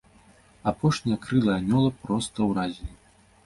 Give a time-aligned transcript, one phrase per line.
[0.71, 2.93] Апошнія крылы анёла проста уразілі.